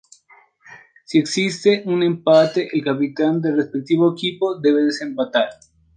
[1.05, 5.47] Si existiese un empate, el capitán del respectivo equipo debe desempatar.